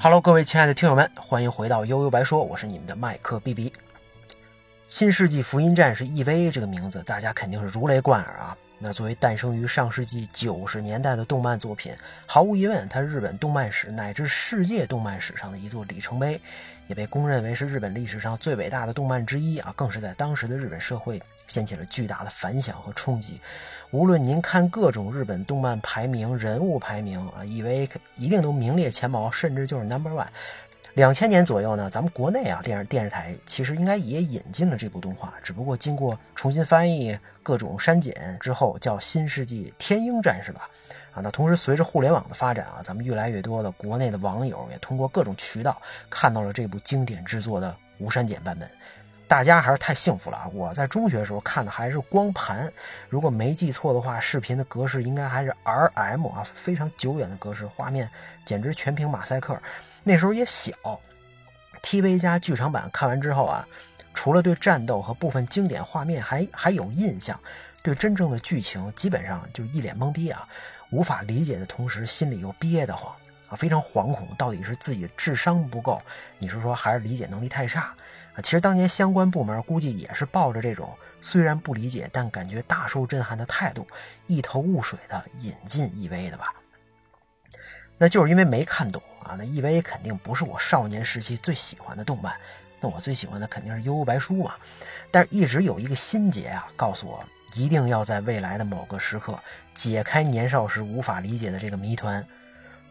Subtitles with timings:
[0.00, 3.72] Hello，各位亲爱的听友们，欢迎回到悠悠白说，我是你们的麦克 B B。
[4.86, 8.56] 新世纪福音战士 EVA 这个名字，大家肯定是如雷贯耳啊。
[8.80, 11.92] 那作为诞生于上世纪九十年代的动漫作品，
[12.26, 16.40] 毫无疑问，它日本动漫史乃至世界动漫史上的一座里程碑，
[16.86, 19.72] 也被公认为是日本历史上最伟大的动漫之一啊！
[19.74, 23.40] 更是在当时的日本社会掀起了巨大的反响和冲击。
[23.90, 30.28] 无论您看各种日本动漫排名、人物排名啊以为一定都名列前茅，甚至就是 Number One。
[30.98, 40.68] 两千年左右呢，咱们国内啊电视电视台其实应该也引进了这部动画，只不过经过重新翻译、各种删减之后，叫《新世纪天鹰战士》吧。
[41.12, 45.80] 啊，那同时随着互联网的发展啊，咱们越来越多的国内的网友也通过各种渠道
[46.10, 48.68] 看到了这部经典之作的无删减版本。
[49.28, 50.50] 大家还是太幸福了啊！
[50.52, 52.68] 我在中学的时候看的还是光盘，
[53.08, 58.10] 如果没记错的话，视频的格式应该还是 RM 啊，非常久远的格式，画面
[58.44, 59.56] 简直全屏马赛克。
[60.04, 60.72] 那时候也小
[61.82, 63.66] ，TV 加剧场版看完之后啊，
[64.14, 67.38] 除了对战斗和部分经典画面还还有印象，
[67.82, 70.48] 对真正的剧情基本上就一脸懵逼啊，
[70.90, 73.14] 无法理解的同时，心里又憋得慌
[73.48, 76.00] 啊，非常惶恐，到底是自己智商不够，
[76.38, 77.94] 你是说还是理解能力太差
[78.34, 78.40] 啊？
[78.42, 83.86] 其实当年相关部门估计也是抱着这种虽然不理解，但感觉大受震撼的态度，
[84.26, 86.52] 一头雾水的引进 EV 的吧。
[87.98, 92.32] 那就是因为没看懂啊，那 EVA 肯定不是我少年时期最喜欢的动漫，
[92.80, 94.54] 那我最喜欢的肯定是《悠悠白书》嘛。
[95.10, 97.22] 但是一直有一个心结啊，告诉我
[97.54, 99.36] 一定要在未来的某个时刻
[99.74, 102.24] 解开年少时无法理解的这个谜团。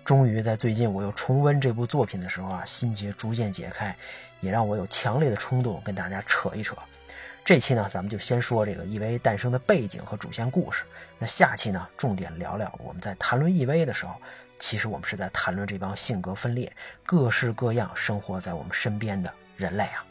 [0.03, 3.95] 终于在最近我又重温这部作品的时候啊，心结逐渐解开，
[4.41, 6.75] 也让我有强烈的冲动跟大家扯一扯。
[7.45, 10.83] 这期呢，咱们就先说这个 EVA 诞生的背景和主线故事。
[11.17, 14.13] 那下期呢，重点聊聊我们在谈论 EVA 的时候。
[14.59, 16.72] 其实我们是在谈论这帮性格分裂、
[17.06, 20.03] 各式各样生活在我们身边的人类啊。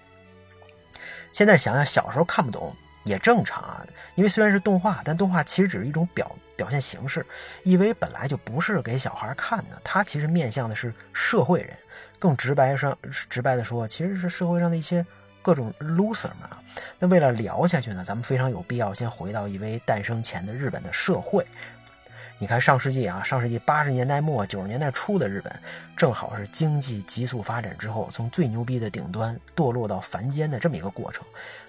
[1.32, 2.74] 现在想想，小时候看不懂
[3.04, 7.24] 也正常啊，因为虽然是动画，但动画其实只是一种表表现形式。
[7.62, 11.76] 因为本来就不是给小孩看的，它其实面向的是社会人。
[12.18, 12.96] 更直白上，
[13.28, 15.04] 直白的说，其实是社会上的一些
[15.42, 16.62] 各种 loser 们啊。
[16.98, 21.46] 那为了聊下去呢，咱们非常有必要先回到一位诞生前的日本的社会。
[22.38, 25.50] 你看，上世纪啊，上世纪八十年代末九十年代初的日本，
[25.96, 31.24] 正好是经济急速发展之后，从最牛逼的顶端堕落到凡间的这么一个过程。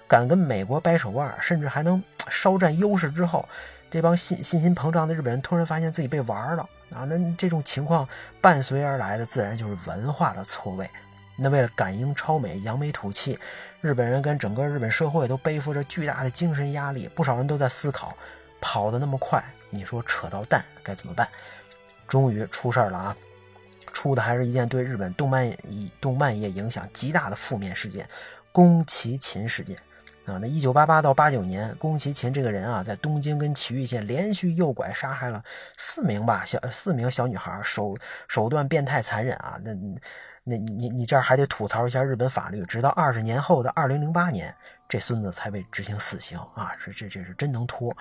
[0.06, 3.48] 敢跟美国掰手腕，甚至还能稍占优势之后，
[3.90, 6.62] 这帮信信心膨胀的日本人突然发现自己被玩了
[6.94, 7.04] 啊！
[7.04, 8.06] 那这种情况
[8.42, 10.86] 伴随而来的，自然就是文化的错位。
[11.38, 13.38] 那为了赶英超美、扬眉吐气，
[13.80, 18.14] 日本人跟整个日本社会都背负着巨大的精神压力，不少人都在思考。
[18.60, 19.40] 跑得那么快，
[19.70, 21.28] 你说扯到蛋该怎么办？
[22.06, 23.16] 终于出事儿了啊！
[23.92, 28.08] 出的还是一件对日本动漫以动漫业影响极大的负面事件——
[28.50, 29.76] 宫崎勤事件
[30.24, 30.38] 啊！
[30.40, 35.44] 那一九八八到八九年，宫崎勤这个人啊，在东京跟埼玉县连续诱拐杀害了
[35.76, 37.96] 四名吧小四名小女孩，手
[38.26, 39.58] 手段变态残忍啊！
[39.62, 39.72] 那
[40.48, 44.54] 那你你这儿还得吐槽一下日本法律，直到二十年后的二零零八年。
[44.88, 46.72] 这孙子才被执行死刑啊！
[46.82, 47.94] 这这这是真能拖。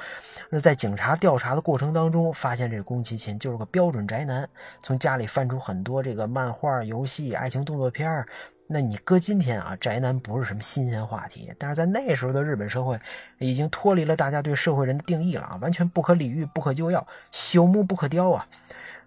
[0.50, 4.48] 那在警察调查的过程当中，发现这宫崎勤就是个标准宅男，
[4.82, 8.26] 从家里翻出很多这个漫画、游戏、爱情动作片
[8.68, 12.98] 那你搁今天啊，宅男不是什么新鲜话题，但是在那时候的日本社会，
[13.38, 18.48] 已经脱离了大家对社会人的定义了啊，完全不可理喻、不可救药、朽木不可雕啊！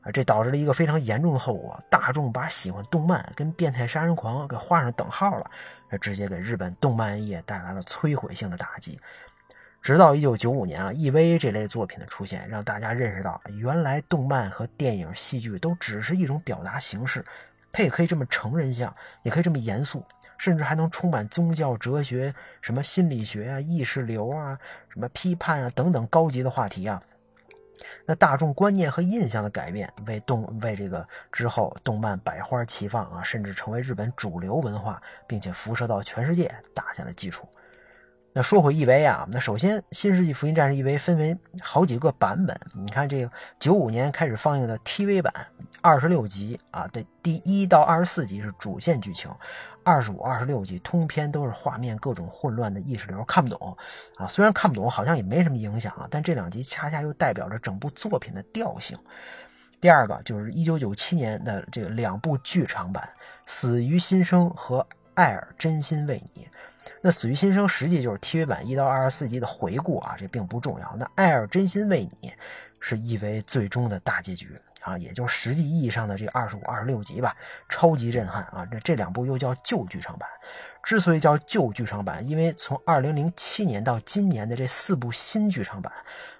[0.03, 5.51] 啊，这导致了一个非常严重的后果，大众把喜欢动漫跟变态杀人狂给画上等号了。
[5.91, 8.99] 这直接给日本动漫业带来了摧毁性的打击。
[9.83, 17.25] 直到一九九五年啊，EVA 这类作品的出现，让大家认识到，原来动漫和电影、戏剧都只是一种表达形式，
[17.73, 20.05] 它也可以这么成人向，也可以这么严肃，
[20.37, 24.59] 甚至还能充满宗教、哲学、什么心理学啊、意识流啊、
[24.91, 27.03] 什么批判啊等等高级的话题啊。
[28.07, 37.49] 那大众观念和印象的改变，为动为这个之后动漫百花齐放啊，甚至成为日本主流文化，并且辐射到全世界打下了基础。
[38.33, 42.57] 那说回 EV 啊，那首先《新世纪福音战士》EV 分为好几个版本。
[42.75, 45.35] 你看这个九五年开始放映的 TV 版，
[45.83, 49.31] 二十六集啊的第一到二十四集是主线剧情。
[49.83, 53.77] 二十五、二十六集通篇都是画面各种混乱的意识流，看不懂
[54.17, 54.29] 啊。
[54.29, 56.07] 虽然看不懂，好像也没什么影响啊。
[56.11, 58.97] 但这两集恰恰又代表着整部作品的调性。
[59.81, 63.03] 第二个就是一九九七年的这个两部剧场版
[63.47, 64.81] 《死于新生》和
[65.15, 66.45] 《爱尔真心为你》。
[67.01, 70.95] 那死于新生实际就是 TV 版一到二十四集的回顾啊，这并不重要。
[70.99, 72.31] 那爱尔真心为你
[72.79, 77.37] 是 EVA 最终的大结局啊，也就实际意义上的这二十五、二十六集吧，
[77.69, 78.67] 超级震撼啊！
[78.71, 80.29] 这这两部又叫旧剧场版。
[80.83, 85.93] 之所以叫旧剧场版，因为从二零零七年到今年的这四部新剧场版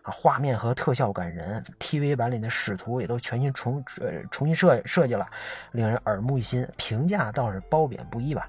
[0.03, 5.29] 啊，画面和特效感人，TV 版里的使徒也都全新重呃重新设设计了，
[5.73, 8.49] 令人耳目一新，评价倒是褒贬不一吧。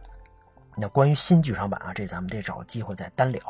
[0.77, 3.41] 那关于新剧场版啊，这咱们得找机会再单聊。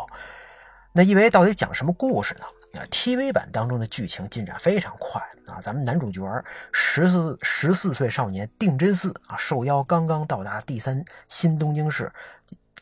[0.92, 2.46] 那 EVA 到底讲什么故事呢？
[2.73, 6.21] 啊，TV 版当中的剧情进展非常快啊，咱们男主角
[6.71, 12.12] 十四十四岁少年定真寺啊，受邀刚刚到达第三新东京市，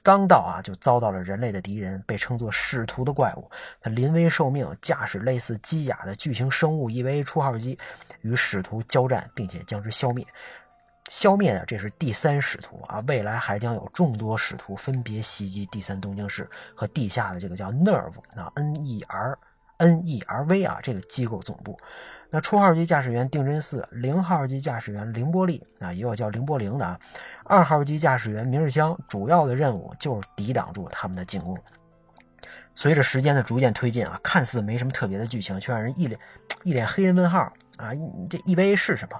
[0.04, 3.50] 刚到啊就遭到了人类的敌人，被称作使徒的怪物。
[3.82, 7.78] 他临危受命，驾驶类似机甲的巨型生物 EVA 初号机
[8.22, 10.26] 与使徒交战，并且将之消灭。
[11.10, 19.36] 消灭的这是第三使徒啊，未来还将有众多使徒分别袭击第三东京市和地下的这个叫 Nerve 啊 N E R
[19.80, 21.78] N E R V 啊这个机构总部。
[22.30, 27.00] 那初号机驾驶员定真寺，零号机驾驶员凌波丽啊，也有叫凌波凌的啊，
[27.44, 31.58] 二号机驾驶员明日香，主要的任务就是抵挡住他们的进攻。
[32.76, 36.20] 随着时间的逐渐推进啊，看似没什么特别的剧情，却让人一脸
[36.64, 37.92] 一脸黑人问号啊！
[38.30, 39.20] 这 EVA 是什么？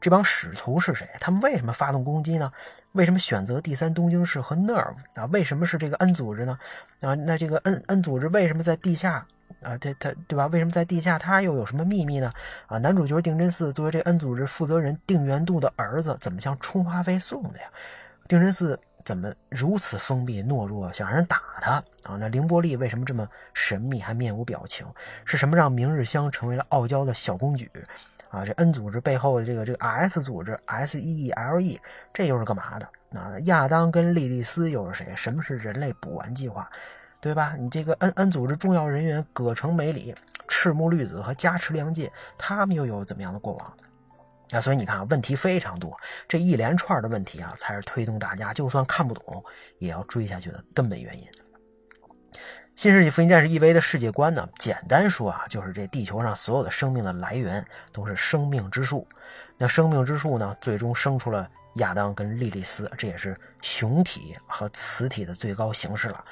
[0.00, 1.08] 这帮使徒是谁？
[1.18, 2.52] 他们为什么发动攻击呢？
[2.92, 5.24] 为什么选择第三东京市和 NERV 啊？
[5.32, 6.56] 为什么是这个 N 组织呢？
[7.00, 9.26] 啊，那这个 N N 组织为什么在地下
[9.62, 9.76] 啊？
[9.78, 10.46] 他他对吧？
[10.48, 11.18] 为什么在地下？
[11.18, 12.32] 他又有什么秘密呢？
[12.66, 17.66] 啊，男主角定真寺作为这 N 组织负责人定元度的儿子，怎么向充话费送的呀？
[18.28, 21.72] 定真寺怎么如此封闭懦弱，想让人打他
[22.04, 22.16] 啊？
[22.18, 24.86] 那凌波丽为什么这么神秘，还面无表情？
[25.24, 27.70] 是什么让明日香成为了傲娇的小公举？
[28.30, 31.80] 啊，这 N 组织背后的这个这个 S 组织 S E E L E，
[32.12, 32.88] 这又是干嘛的？
[33.20, 35.14] 啊，亚当跟莉莉丝又是谁？
[35.14, 36.68] 什么是人类补完计划？
[37.24, 37.56] 对吧？
[37.58, 40.14] 你这个 N N 组织重要人员葛城美里、
[40.46, 43.76] 赤木绿子和加持良介，他们又有怎么样的过往？
[44.50, 45.98] 啊，所以你看啊，问题非常多，
[46.28, 49.42] 这一连串的问题啊，才是推动大家就算看不懂
[49.78, 51.26] 也要追下去的根本原因。
[52.76, 54.46] 新世纪福音战士 EV 的世界观呢？
[54.58, 59.08] 简单说啊，就是这地球上所有的生命的来源都是生命之树。
[59.56, 66.24] 那生命之树呢，最终生出了亚当跟莉莉丝，这也是雄体和雌体的最高形式了。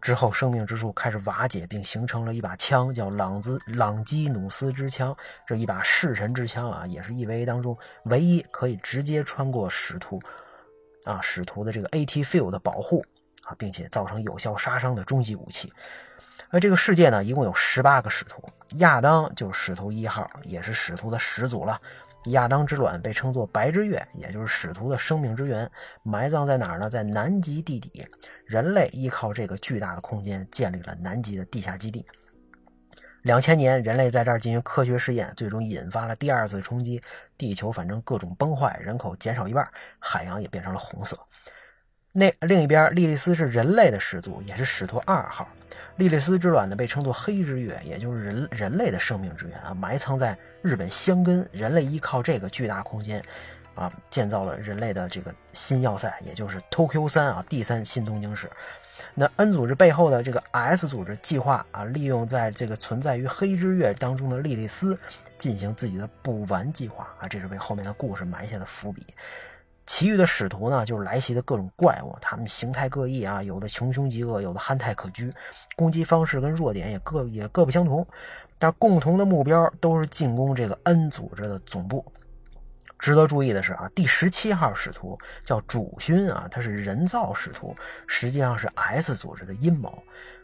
[0.00, 5.16] 之后，生命之树开始瓦解，并形成了一把枪，叫朗兹朗基努斯之枪。
[5.46, 10.20] 这一把弑神之枪啊，也是 EVA 当中唯一可以直接穿过使徒
[11.04, 13.04] 啊使徒的这个 AT Field 的保护。
[13.44, 15.72] 啊，并且造成有效杀伤的终极武器。
[16.50, 18.46] 那这个世界呢，一共有十八个使徒，
[18.76, 21.80] 亚当就是使徒一号，也是使徒的始祖了。
[22.26, 25.70] 亚当之卵被称作白之月，也就是使徒的生命之源，
[26.02, 26.90] 埋葬在哪儿呢？
[26.90, 28.06] 在南极地底。
[28.44, 32.04] 人类依靠这个巨大的空间建立了南极的地下基地。
[33.22, 37.02] 两千年，人类在这儿进行科学试验，最终引发了第二次冲击，
[37.36, 39.68] 地球反正各种崩坏，人口减少一半，
[39.98, 41.18] 海洋也变成了红色。
[42.12, 45.48] 那另一边，莉莉丝是人类的始祖，也是使徒二号。
[45.96, 51.48] 莉莉丝之卵呢，被称作黑之月，也就是人人类的生命之源啊，埋藏在日本箱根。
[51.52, 53.22] 人类依靠这个巨大空间，
[53.74, 58.50] 啊，建造了人类的这个新要塞，也就是 Tokyo 三啊，第三新东京市。
[59.14, 64.98] 那 N 组织背后的这个 S 组织计划啊，利用在这个存在于黑之月当中的莉莉丝，
[65.38, 69.06] 进行自己的补完计划啊，这是为后面的故事埋下的伏笔。
[69.88, 75.32] 其余的使徒呢，就是来袭的各种怪物，他们形态各异啊，有的穷凶极恶，有的憨态可掬，
[75.74, 78.06] 攻击方式跟弱点也各也各不相同，
[78.58, 82.04] 但共同的目标都是进攻这个 N 组织的总部。
[82.98, 87.74] 值得注意的是啊，第十七号使徒叫主勋啊，他是人造使徒，
[88.06, 89.96] 实际上是 S 组织的阴谋。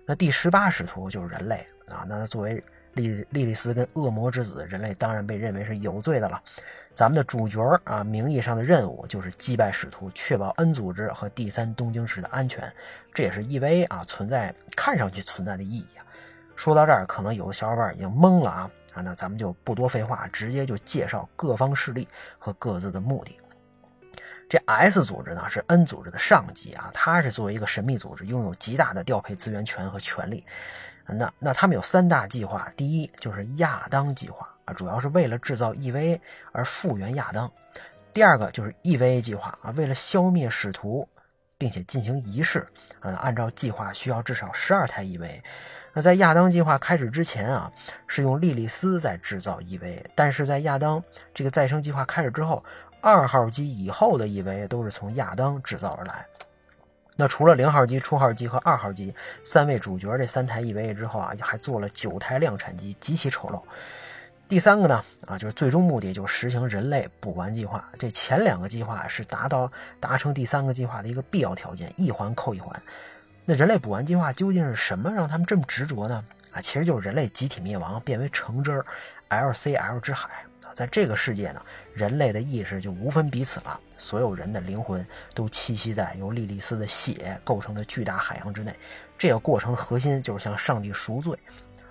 [0.06, 6.40] 那第十八使徒就是人类啊，那他作为莉莉莉丝跟恶魔之子，人类当然被认为是有罪的了。
[6.94, 12.72] 咱们的主角啊，名义上的任务就是击败使徒，确保 N 组织和第三东京市的安全，
[13.12, 16.06] 这也是 EVA 啊存在看上去存在的意义啊。
[16.54, 22.06] 说到这儿，可能有的小伙伴已经懵了啊啊，那咱们就不多废话，直接就介绍各方势力
[22.38, 23.40] 和各自的目的。
[24.48, 30.44] 这 S 组织呢是 N 组织的上级啊，它是作为一个神秘组织，拥有极大的调配资源权和权力。
[31.06, 36.18] 那那他们有三大计划，第一就是亚当计划啊，主要是为了制造 EVA
[36.52, 37.46] 而复原亚当；
[38.12, 41.06] 第二个就是 EVA 计划啊，为了消灭使徒，
[41.58, 42.66] 并且进行仪式
[43.00, 45.42] 啊，按照计划需要至少十二台 EVA。
[45.92, 47.70] 那在亚当计划开始之前啊，
[48.06, 51.00] 是用莉莉丝在制造 EVA，但是在亚当
[51.32, 52.64] 这个再生计划开始之后，
[53.00, 56.26] 二号机以后的 EVA 都是从亚当制造而来。
[57.16, 63.62] 那除了零号机、初号机和二号机三位主角这三台 EVA 之后啊，还做了九台量产机，极其丑陋。
[64.46, 67.88] 第三个呢，啊，就是最终目的就是实行人类补完计划。
[67.98, 72.82] 这前两个计划是达到达成第三个计划的一个必要条件，一环扣一环。
[73.44, 76.22] 那人类补完计划究竟是什么让他们这么执着呢？
[76.50, 78.86] 啊，其实就是人类集体灭亡，变为橙汁儿
[79.30, 88.74] ，LCL 之海在这个世界呢，人类的意识就无分彼此了，所有人的灵魂都栖息在由莉莉丝的血构成的巨大海洋之内。
[89.18, 91.38] 这个过程的核心就是向上帝赎罪。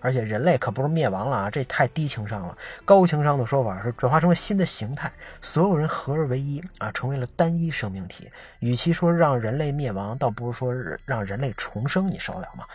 [0.01, 2.58] 而且人类可不是灭亡了啊，这太低情商了。
[2.84, 8.30] 高情商的说法是转化成了新的形态，所有人合而为一啊，成为了单一生命体。
[8.60, 10.74] 与其说让人类灭亡，倒不如说
[11.06, 12.65] 让人类重生，你受得了吗？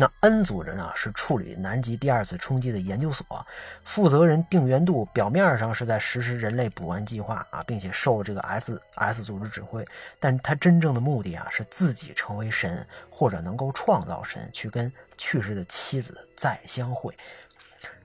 [0.00, 0.90] 那 N 组织呢？
[0.94, 3.46] 是处理南极第二次冲击的研究所，
[3.84, 9.86] 负责人定元度表面上是在实施人类补完计划啊，并且受这个 S S 组织指挥，
[10.18, 17.14] 但他真正的目的啊，是自己成为神，或者能够创造神，去跟去世的妻子再相会。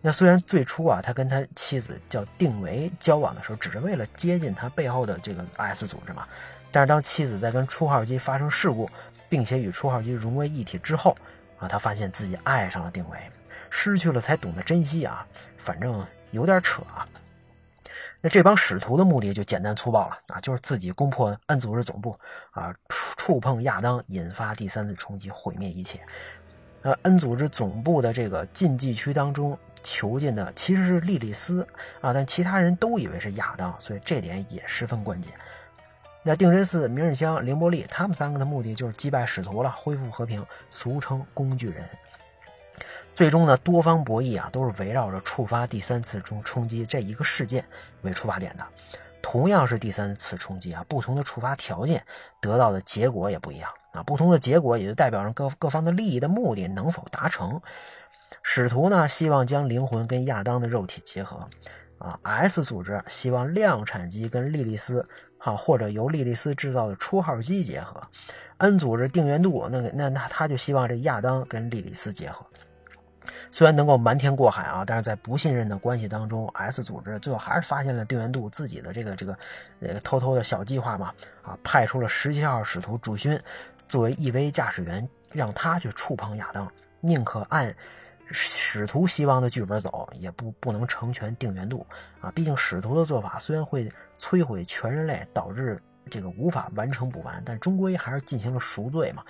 [0.02, 6.28] 那虽然最初啊，他跟他妻子叫定维交往的时候，只是为了接近他背后的这个 S 组织嘛，
[6.74, 8.90] 但是当妻子在跟初号机发生事故，
[9.30, 11.16] 并且与初号机融为一体之后。
[11.68, 13.18] 他发现自己爱上了定维，
[13.70, 15.26] 失去了才懂得珍惜啊，
[15.58, 17.08] 反正有点扯啊。
[18.22, 22.20] 那这帮使徒的目的就简单粗暴了啊，就是自己攻破 N 组织总部
[22.52, 26.00] 啊，触碰亚当，引发第三次冲击，毁灭一切。
[26.82, 31.68] 呃，N 组织总部的这个禁忌区当中囚禁的其实是莉莉丝
[32.02, 35.32] 啊，但其他人都以为是亚当，所以这点也十分关键。
[36.28, 41.88] 那定真寺、明日香、凌波丽，他们三个的目的就是击败使徒了，恢复和平，俗称工具人。
[43.14, 47.64] 最终呢，多方博弈啊，都是围绕着触发第三次冲冲击这一个事件
[48.02, 48.66] 为出发点的。
[49.22, 52.04] 同样是第三次冲击啊，不同的触发条件
[52.42, 54.02] 得到的结果也不一样啊。
[54.02, 57.62] 不同的结果也就代表着各各方的利益的目的能否达成。
[58.42, 61.48] 使徒呢，希望将灵魂跟亚当的肉体结合
[61.98, 62.20] 啊。
[62.24, 65.08] S 组织希望量产机跟莉莉丝。
[65.38, 68.02] 好，或者由莉莉丝制造的初号机结合
[68.58, 72.44] ，N 组织定元度，那个那那他就希望这亚当跟莉莉丝结合。
[73.52, 79.38] 虽然能够瞒天过海啊，但是在不信任的关系当中，S 组织最后还是发现了定元度自己的这个这个
[79.82, 83.40] 呃偷偷的小计划嘛啊，派出了十七号使徒主勋
[83.88, 86.72] 作为 EV 驾驶员，让他去触碰亚当，
[87.02, 87.76] 宁可按。
[88.32, 91.86] 使徒希望的剧本走，也不不能成全定元度
[92.22, 92.32] 啊！
[92.32, 99.24] 毕竟使徒的做法虽然会摧毁全人类，导致这个无法完成补完，但终归还是进行了赎罪嘛。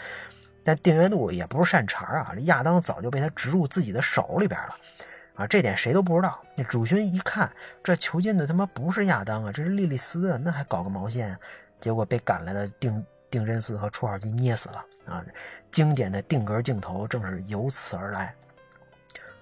[0.63, 4.75] 但定元度也不是善茬啊，亚当早就被他植入自己的手里边了
[5.35, 5.45] 啊！
[5.45, 6.41] 这点谁都不知道。
[6.55, 7.51] 那主勋一看，
[7.83, 11.37] 这囚禁的他妈不是亚当啊，这是莉莉丝啊，那还搞个毛线？
[11.79, 15.23] 结果被赶来的定定真寺和初号机捏死了啊！
[15.69, 18.33] 经典的定格镜头正是由此而来。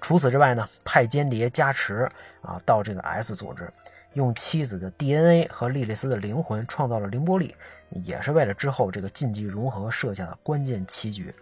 [0.03, 2.07] 除此之外呢，派间谍加持
[2.41, 3.71] 啊，到这个 S 组织，
[4.15, 7.55] 用妻子的 DNA 和莉莉丝的灵魂创造了凌波丽，
[8.03, 11.33] 也是为了之后这个禁忌融合设下的关键棋局。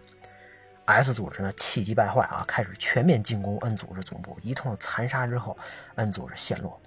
[0.84, 5.56] S 组织呢气急败坏啊，开始全面进攻 N 组织总部，一通残杀之后
[5.96, 6.80] ，N 组织陷落。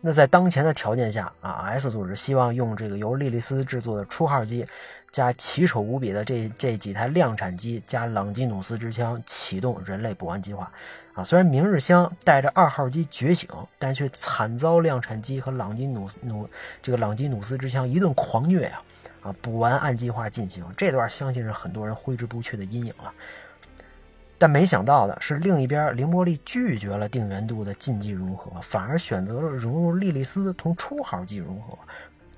[0.00, 4.64] 那在当前的条件下啊，S 组织希望用这个由莉莉丝制作的初号机，
[5.10, 10.70] 加奇丑无比的这这几台量产机，加朗基努斯之枪，启动人类补完计划。
[11.14, 16.48] 啊，虽然明日香带着二号机觉醒，但却惨遭量产机和朗基努努
[16.80, 18.80] 这个朗基努斯之枪一顿狂虐呀！
[19.22, 23.12] 啊，补完按计划进行，这段相信是很多人挥之不去的阴影了。
[24.38, 31.76] 但没想到的是，另一边，凌波丽拒绝了定元度的禁忌融合，反而选择了融入莉莉丝同初号机融合。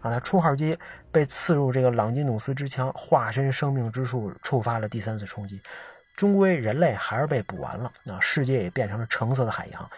[0.01, 0.79] 啊，那初号机
[1.13, 5.61] 被刺入这个朗基努斯之枪，化身生命之树，触发了第三次冲击。
[6.17, 7.93] 终归，人类还是被捕完了。
[8.07, 9.91] 啊，世界也变成了橙色的海洋，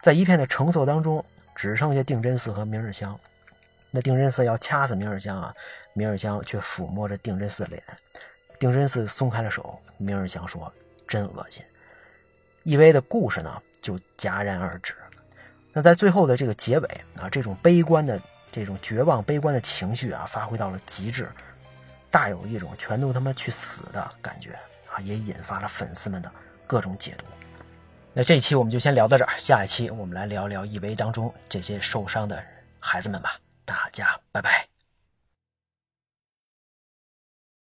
[0.00, 1.24] 在一片的橙色当中，
[1.56, 3.18] 只剩下定真寺和明日香。
[3.90, 5.52] 那定真寺要掐死明日香啊，
[5.92, 7.82] 明日香却抚摸着定真寺的脸。
[8.60, 10.72] 定真寺松开了手，明日香说。
[11.06, 11.64] 真恶心
[12.64, 14.94] ，EV 的故事呢就戛然而止。
[15.72, 21.30] 那在最后的这个结尾啊，这种悲观的、这种绝望、悲观的情绪啊，发挥到了极致，
[22.10, 24.52] 大有一种全都他妈去死的感觉
[24.90, 26.30] 啊，也引发了粉丝们的
[26.66, 27.24] 各种解读。
[28.12, 32.42] 那这一期我们就先聊到这儿，下一期我们来聊聊 EV 当中这些受伤的
[32.78, 33.38] 孩子们吧。
[33.64, 34.71] 大家拜拜。